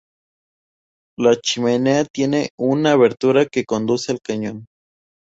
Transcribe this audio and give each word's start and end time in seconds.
La 1.19 1.35
chimenea 1.35 2.05
tiene 2.05 2.49
un 2.57 2.87
abertura 2.87 3.45
que 3.45 3.65
conduce 3.65 4.11
al 4.11 4.19
cañón. 4.19 4.65